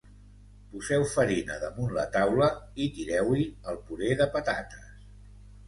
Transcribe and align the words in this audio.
Poseu 0.69 1.05
farina 1.11 1.57
damunt 1.65 1.93
la 1.99 2.07
taula 2.17 2.49
i 2.87 2.89
tireu-hi 2.97 3.47
el 3.75 3.81
puré 3.93 4.13
de 4.25 4.31
patates 4.35 4.93